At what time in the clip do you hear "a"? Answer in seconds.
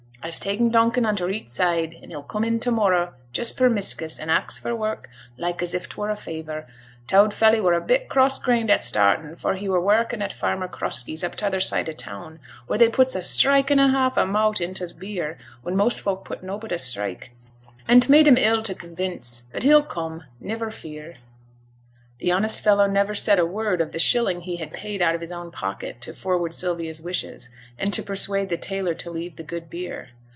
6.11-6.15, 7.73-7.81, 13.15-13.21, 13.79-13.89, 16.71-16.77, 23.39-23.47